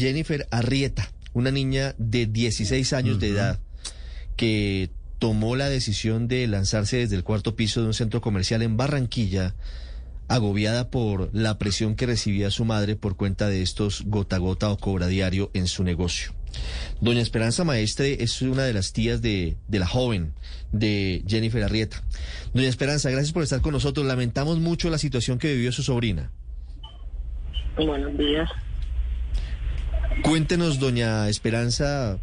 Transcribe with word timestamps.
Jennifer 0.00 0.48
Arrieta, 0.50 1.12
una 1.34 1.50
niña 1.50 1.94
de 1.98 2.24
16 2.24 2.94
años 2.94 3.20
de 3.20 3.28
edad 3.28 3.60
que 4.34 4.88
tomó 5.18 5.56
la 5.56 5.68
decisión 5.68 6.26
de 6.26 6.46
lanzarse 6.46 6.96
desde 6.96 7.16
el 7.16 7.22
cuarto 7.22 7.54
piso 7.54 7.82
de 7.82 7.88
un 7.88 7.92
centro 7.92 8.22
comercial 8.22 8.62
en 8.62 8.78
Barranquilla, 8.78 9.54
agobiada 10.26 10.88
por 10.88 11.28
la 11.34 11.58
presión 11.58 11.96
que 11.96 12.06
recibía 12.06 12.50
su 12.50 12.64
madre 12.64 12.96
por 12.96 13.14
cuenta 13.16 13.48
de 13.48 13.60
estos 13.60 14.04
gota 14.06 14.36
a 14.36 14.38
gota 14.38 14.70
o 14.70 14.78
cobra 14.78 15.06
diario 15.06 15.50
en 15.52 15.66
su 15.66 15.84
negocio. 15.84 16.32
Doña 17.02 17.20
Esperanza 17.20 17.64
Maestre 17.64 18.22
es 18.22 18.40
una 18.40 18.62
de 18.62 18.72
las 18.72 18.94
tías 18.94 19.20
de, 19.20 19.58
de 19.68 19.78
la 19.78 19.86
joven, 19.86 20.32
de 20.72 21.22
Jennifer 21.28 21.62
Arrieta. 21.62 22.02
Doña 22.54 22.68
Esperanza, 22.68 23.10
gracias 23.10 23.34
por 23.34 23.42
estar 23.42 23.60
con 23.60 23.74
nosotros. 23.74 24.06
Lamentamos 24.06 24.60
mucho 24.60 24.88
la 24.88 24.96
situación 24.96 25.38
que 25.38 25.52
vivió 25.52 25.72
su 25.72 25.82
sobrina. 25.82 26.30
Buenos 27.76 28.16
días. 28.16 28.48
Cuéntenos, 30.30 30.78
doña 30.78 31.28
Esperanza, 31.28 32.20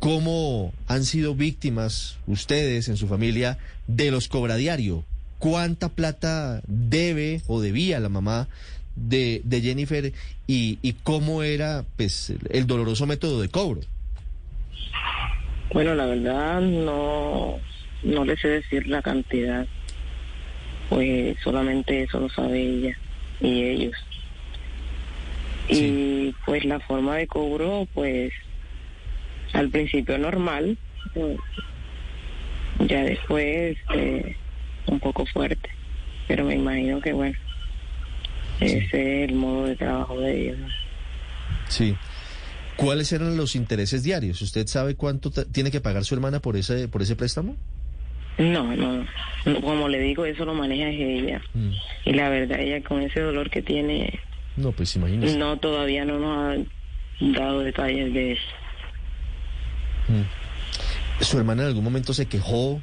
cómo 0.00 0.74
han 0.86 1.04
sido 1.04 1.34
víctimas 1.34 2.18
ustedes 2.26 2.90
en 2.90 2.98
su 2.98 3.08
familia 3.08 3.56
de 3.86 4.10
los 4.10 4.28
cobradiario. 4.28 5.02
¿Cuánta 5.38 5.88
plata 5.88 6.60
debe 6.66 7.40
o 7.46 7.62
debía 7.62 8.00
la 8.00 8.10
mamá 8.10 8.48
de, 8.96 9.40
de 9.44 9.62
Jennifer 9.62 10.12
y, 10.46 10.78
y 10.82 10.92
cómo 10.92 11.42
era 11.42 11.86
pues, 11.96 12.34
el 12.50 12.66
doloroso 12.66 13.06
método 13.06 13.40
de 13.40 13.48
cobro? 13.48 13.80
Bueno, 15.72 15.94
la 15.94 16.04
verdad 16.04 16.60
no, 16.60 17.60
no 18.02 18.24
le 18.26 18.36
sé 18.36 18.48
decir 18.48 18.86
la 18.88 19.00
cantidad. 19.00 19.66
Pues 20.90 21.38
solamente 21.42 22.02
eso 22.02 22.20
lo 22.20 22.28
sabe 22.28 22.60
ella 22.60 22.98
y 23.40 23.62
ellos. 23.62 23.94
Y 25.68 26.34
pues 26.46 26.64
la 26.64 26.80
forma 26.80 27.16
de 27.16 27.26
cobro, 27.26 27.86
pues 27.94 28.32
al 29.52 29.68
principio 29.70 30.18
normal, 30.18 30.78
pues, 31.14 31.38
ya 32.80 33.02
después 33.02 33.76
eh, 33.94 34.36
un 34.86 35.00
poco 35.00 35.26
fuerte. 35.26 35.68
Pero 36.26 36.44
me 36.44 36.54
imagino 36.54 37.00
que 37.00 37.12
bueno, 37.12 37.36
ese 38.60 38.78
es 38.78 38.94
el 39.30 39.34
modo 39.34 39.66
de 39.66 39.76
trabajo 39.76 40.18
de 40.20 40.42
ellos. 40.42 40.58
¿no? 40.58 40.68
Sí. 41.68 41.96
¿Cuáles 42.76 43.12
eran 43.12 43.36
los 43.36 43.56
intereses 43.56 44.04
diarios? 44.04 44.40
¿Usted 44.40 44.66
sabe 44.68 44.94
cuánto 44.94 45.30
tiene 45.30 45.70
que 45.70 45.80
pagar 45.80 46.04
su 46.04 46.14
hermana 46.14 46.40
por 46.40 46.56
ese, 46.56 46.86
por 46.86 47.02
ese 47.02 47.16
préstamo? 47.16 47.56
No, 48.38 48.76
no, 48.76 49.04
no, 49.44 49.60
como 49.60 49.88
le 49.88 49.98
digo, 49.98 50.24
eso 50.24 50.44
lo 50.44 50.54
maneja 50.54 50.88
ella. 50.88 51.42
Mm. 51.54 51.70
Y 52.04 52.12
la 52.12 52.28
verdad, 52.28 52.60
ella 52.60 52.80
con 52.82 53.02
ese 53.02 53.20
dolor 53.20 53.50
que 53.50 53.62
tiene, 53.62 54.20
No, 54.58 54.72
pues 54.72 54.94
imagínese. 54.96 55.38
no, 55.38 55.56
todavía 55.56 56.04
no 56.04 56.18
nos 56.18 56.58
ha 56.58 57.38
dado 57.40 57.60
detalles 57.60 58.12
de 58.12 58.32
eso. 58.32 58.42
¿Su 61.20 61.38
hermana 61.38 61.62
en 61.62 61.68
algún 61.68 61.84
momento 61.84 62.12
se 62.12 62.26
quejó? 62.26 62.82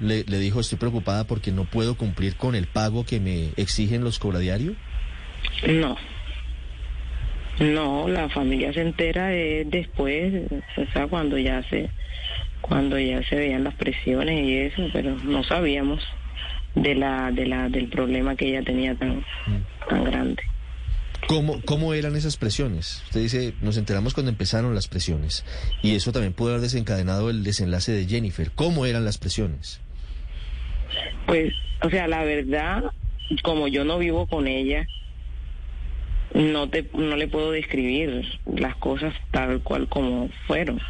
Le, 0.00 0.22
le 0.24 0.38
dijo, 0.38 0.60
estoy 0.60 0.78
preocupada 0.78 1.24
porque 1.24 1.50
no 1.50 1.64
puedo 1.64 1.96
cumplir 1.96 2.36
con 2.36 2.54
el 2.54 2.66
pago 2.66 3.04
que 3.04 3.18
me 3.18 3.50
exigen 3.56 4.04
los 4.04 4.20
cobradiarios. 4.20 4.76
No. 5.66 5.96
No, 7.58 8.06
la 8.08 8.28
familia 8.28 8.72
se 8.72 8.82
entera 8.82 9.34
eh, 9.34 9.64
después, 9.66 10.32
o 10.76 10.92
sea, 10.92 11.08
cuando 11.08 11.36
ya 11.36 11.62
se 11.68 11.90
cuando 12.60 12.98
ya 12.98 13.22
se 13.24 13.34
veían 13.34 13.64
las 13.64 13.74
presiones 13.74 14.44
y 14.44 14.58
eso, 14.58 14.88
pero 14.92 15.16
no 15.24 15.42
sabíamos 15.42 16.00
de 16.76 16.94
la 16.94 17.32
de 17.32 17.46
la 17.46 17.68
del 17.68 17.88
problema 17.88 18.36
que 18.36 18.50
ella 18.50 18.62
tenía 18.62 18.94
tan 18.94 19.24
tan 19.88 20.04
grande. 20.04 20.42
¿Cómo, 21.28 21.60
¿Cómo 21.66 21.92
eran 21.92 22.16
esas 22.16 22.38
presiones? 22.38 23.02
Usted 23.04 23.20
dice, 23.20 23.54
nos 23.60 23.76
enteramos 23.76 24.14
cuando 24.14 24.30
empezaron 24.30 24.74
las 24.74 24.88
presiones. 24.88 25.44
Y 25.82 25.94
eso 25.94 26.10
también 26.10 26.32
pudo 26.32 26.50
haber 26.50 26.62
desencadenado 26.62 27.28
el 27.28 27.44
desenlace 27.44 27.92
de 27.92 28.06
Jennifer. 28.06 28.50
¿Cómo 28.50 28.86
eran 28.86 29.04
las 29.04 29.18
presiones? 29.18 29.82
Pues, 31.26 31.52
o 31.82 31.90
sea, 31.90 32.08
la 32.08 32.24
verdad, 32.24 32.82
como 33.42 33.68
yo 33.68 33.84
no 33.84 33.98
vivo 33.98 34.26
con 34.26 34.46
ella, 34.46 34.88
no 36.32 36.70
te 36.70 36.88
no 36.94 37.16
le 37.16 37.28
puedo 37.28 37.50
describir 37.50 38.24
las 38.46 38.76
cosas 38.76 39.14
tal 39.30 39.62
cual 39.62 39.86
como 39.88 40.30
fueron. 40.46 40.80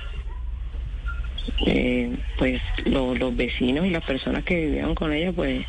Eh, 1.67 2.17
pues 2.39 2.61
lo- 2.85 3.15
los 3.17 3.35
vecinos 3.37 3.87
y 3.87 3.91
las 3.91 4.05
personas 4.05 4.45
que 4.45 4.55
vivían 4.55 4.95
con 4.95 5.13
ella, 5.13 5.33
pues 5.33 5.67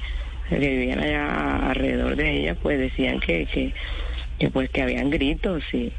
que 0.47 0.57
vivían 0.59 1.00
allá 1.00 1.69
alrededor 1.69 2.16
de 2.16 2.40
ella, 2.41 2.56
pues 2.56 2.78
decían 2.80 3.19
que, 3.19 3.46
que, 3.47 3.74
que 4.39 4.50
pues 4.50 4.69
que 4.69 4.81
habían 4.81 5.09
gritos 5.09 5.63
y 5.73 5.91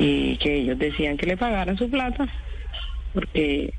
y 0.00 0.36
que 0.36 0.56
ellos 0.56 0.78
decían 0.78 1.16
que 1.16 1.26
le 1.26 1.36
pagaran 1.36 1.76
su 1.76 1.90
plata 1.90 2.28
porque 3.14 3.74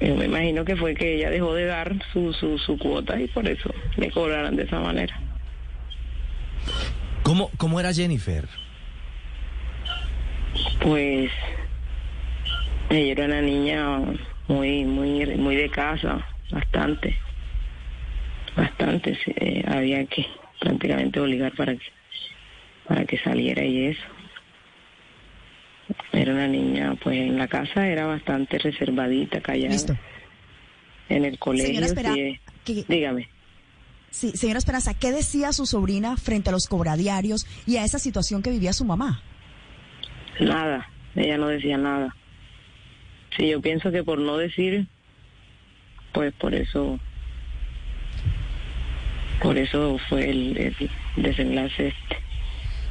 yo 0.00 0.14
me 0.16 0.26
imagino 0.26 0.64
que 0.64 0.76
fue 0.76 0.94
que 0.94 1.14
ella 1.14 1.30
dejó 1.30 1.54
de 1.54 1.64
dar 1.66 1.94
su, 2.12 2.32
su, 2.32 2.58
su 2.58 2.78
cuota 2.78 3.18
y 3.20 3.26
por 3.28 3.48
eso 3.48 3.70
le 3.96 4.10
cobraron 4.10 4.54
de 4.54 4.62
esa 4.62 4.78
manera. 4.78 5.18
¿Cómo, 7.22 7.50
cómo 7.56 7.80
era 7.80 7.92
Jennifer? 7.92 8.44
Pues 10.80 11.30
ella 12.90 13.12
era 13.12 13.24
una 13.24 13.40
niña 13.40 13.98
muy, 14.46 14.84
muy, 14.84 15.26
muy 15.36 15.56
de 15.56 15.68
casa, 15.68 16.24
bastante, 16.50 17.18
bastante. 18.56 19.18
eh, 19.26 19.64
había 19.66 20.06
que 20.06 20.26
prácticamente 20.60 21.20
obligar 21.20 21.54
para 21.54 21.74
que, 21.76 21.86
para 22.86 23.04
que 23.04 23.18
saliera 23.18 23.64
y 23.64 23.86
eso. 23.86 24.02
Era 26.12 26.32
una 26.32 26.46
niña, 26.48 26.94
pues 27.02 27.16
en 27.18 27.38
la 27.38 27.48
casa 27.48 27.86
era 27.86 28.06
bastante 28.06 28.58
reservadita, 28.58 29.40
callada. 29.40 29.72
Listo. 29.72 29.96
En 31.08 31.24
el 31.24 31.38
colegio, 31.38 31.68
Señora 31.68 31.86
Espera- 31.86 32.12
sí, 32.14 32.38
que- 32.64 32.84
dígame. 32.88 33.28
Sí, 34.10 34.32
señora 34.36 34.58
Esperanza, 34.58 34.94
¿qué 34.98 35.12
decía 35.12 35.52
su 35.52 35.66
sobrina 35.66 36.16
frente 36.16 36.48
a 36.48 36.52
los 36.52 36.66
cobradiarios 36.66 37.46
y 37.66 37.76
a 37.76 37.84
esa 37.84 37.98
situación 37.98 38.42
que 38.42 38.50
vivía 38.50 38.72
su 38.72 38.84
mamá? 38.84 39.22
Nada, 40.40 40.88
ella 41.14 41.36
no 41.36 41.48
decía 41.48 41.76
nada. 41.78 42.14
Sí, 43.36 43.48
yo 43.48 43.60
pienso 43.60 43.90
que 43.90 44.02
por 44.02 44.18
no 44.18 44.36
decir, 44.38 44.86
pues 46.12 46.32
por 46.34 46.54
eso, 46.54 46.98
por 49.42 49.58
eso 49.58 49.98
fue 50.08 50.30
el, 50.30 50.56
el 50.56 50.90
desenlace 51.16 51.88
este. 51.88 52.16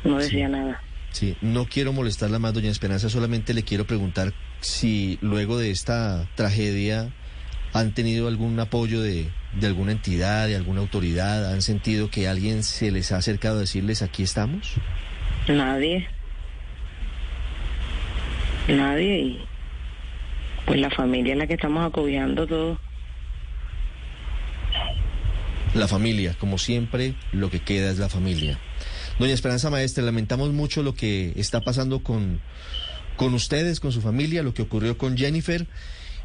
No 0.03 0.17
decía 0.17 0.47
nada. 0.47 0.81
Sí, 1.11 1.35
no 1.41 1.65
quiero 1.65 1.93
molestarla 1.93 2.39
más, 2.39 2.53
doña 2.53 2.69
Esperanza, 2.69 3.09
solamente 3.09 3.53
le 3.53 3.63
quiero 3.63 3.85
preguntar 3.85 4.33
si 4.59 5.17
luego 5.21 5.57
de 5.57 5.71
esta 5.71 6.27
tragedia 6.35 7.09
han 7.73 7.93
tenido 7.93 8.27
algún 8.27 8.59
apoyo 8.59 9.01
de, 9.01 9.29
de 9.59 9.67
alguna 9.67 9.91
entidad, 9.91 10.47
de 10.47 10.55
alguna 10.55 10.81
autoridad, 10.81 11.51
han 11.51 11.61
sentido 11.61 12.09
que 12.09 12.27
alguien 12.27 12.63
se 12.63 12.91
les 12.91 13.11
ha 13.11 13.17
acercado 13.17 13.57
a 13.57 13.61
decirles 13.61 14.01
aquí 14.01 14.23
estamos. 14.23 14.75
Nadie. 15.47 16.07
Nadie 18.67 19.19
y 19.19 19.41
pues 20.65 20.79
la 20.79 20.89
familia 20.89 21.33
es 21.33 21.39
la 21.39 21.47
que 21.47 21.53
estamos 21.53 21.87
acogiando 21.87 22.45
todo. 22.45 22.77
La 25.73 25.87
familia, 25.87 26.35
como 26.39 26.57
siempre, 26.57 27.15
lo 27.31 27.49
que 27.49 27.59
queda 27.59 27.91
es 27.91 27.99
la 27.99 28.09
familia. 28.09 28.59
Doña 29.19 29.33
Esperanza 29.33 29.69
Maestre, 29.69 30.03
lamentamos 30.03 30.51
mucho 30.53 30.83
lo 30.83 30.93
que 30.95 31.33
está 31.35 31.61
pasando 31.61 32.03
con, 32.03 32.39
con 33.15 33.33
ustedes, 33.33 33.79
con 33.79 33.91
su 33.91 34.01
familia, 34.01 34.43
lo 34.43 34.53
que 34.53 34.61
ocurrió 34.61 34.97
con 34.97 35.17
Jennifer 35.17 35.67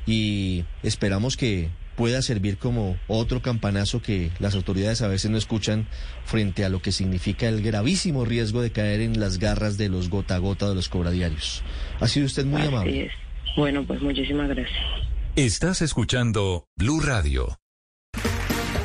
y 0.07 0.65
esperamos 0.83 1.37
que 1.37 1.71
pueda 1.97 2.23
servir 2.23 2.57
como 2.57 2.97
otro 3.07 3.43
campanazo 3.43 4.01
que 4.01 4.31
las 4.39 4.55
autoridades 4.55 5.03
a 5.03 5.09
veces 5.09 5.31
no 5.31 5.37
escuchan 5.37 5.87
frente 6.25 6.65
a 6.65 6.69
lo 6.69 6.81
que 6.81 6.93
significa 6.93 7.49
el 7.49 7.63
gravísimo 7.63 8.25
riesgo 8.25 8.63
de 8.63 8.73
caer 8.73 9.01
en 9.01 9.21
las 9.21 9.39
garras 9.39 9.77
de 9.77 9.89
los 9.89 10.09
gota 10.09 10.37
a 10.37 10.39
gota 10.39 10.69
de 10.69 10.75
los 10.75 10.89
cobradiarios. 10.89 11.63
Ha 12.01 12.09
sido 12.09 12.27
usted 12.27 12.45
muy 12.47 12.61
Así 12.63 12.69
amable. 12.69 13.07
es. 13.07 13.13
Bueno, 13.57 13.85
pues 13.87 14.01
muchísimas 14.01 14.49
gracias. 14.49 14.79
Estás 15.37 15.83
escuchando 15.83 16.67
Blue 16.77 17.01
Radio. 17.01 17.59